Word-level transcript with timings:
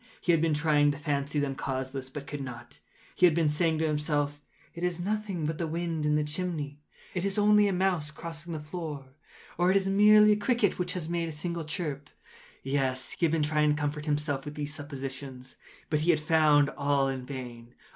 He 0.19 0.31
had 0.31 0.41
been 0.41 0.55
trying 0.55 0.89
to 0.89 0.97
fancy 0.97 1.37
them 1.39 1.53
causeless, 1.53 2.09
but 2.09 2.25
could 2.25 2.41
not. 2.41 2.79
He 3.13 3.27
had 3.27 3.35
been 3.35 3.47
saying 3.47 3.77
to 3.77 3.85
himself—“It 3.87 4.83
is 4.83 4.99
nothing 4.99 5.45
but 5.45 5.59
the 5.59 5.67
wind 5.67 6.07
in 6.07 6.15
the 6.15 6.23
chimney—it 6.23 7.23
is 7.23 7.37
only 7.37 7.67
a 7.67 7.71
mouse 7.71 8.09
crossing 8.09 8.51
the 8.53 8.59
floor,” 8.59 9.09
or 9.59 9.69
“It 9.69 9.77
is 9.77 9.85
merely 9.87 10.31
a 10.31 10.35
cricket 10.37 10.79
which 10.79 10.93
has 10.93 11.07
made 11.07 11.29
a 11.29 11.31
single 11.31 11.65
chirp.” 11.65 12.09
Yes, 12.63 13.11
he 13.11 13.25
had 13.27 13.31
been 13.31 13.43
trying 13.43 13.69
to 13.69 13.79
comfort 13.79 14.07
himself 14.07 14.43
with 14.43 14.55
these 14.55 14.73
suppositions: 14.73 15.55
but 15.91 16.01
he 16.01 16.09
had 16.09 16.19
found 16.19 16.71
all 16.71 17.07
in 17.07 17.23
vain. 17.23 17.75